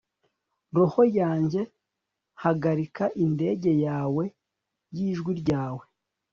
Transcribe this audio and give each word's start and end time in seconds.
Roho 0.75 1.01
yanjye 1.19 1.61
hagarika 2.43 3.03
indege 3.23 3.71
yawe 3.85 4.23
nijwi 4.93 5.31
ryawe 5.41 5.83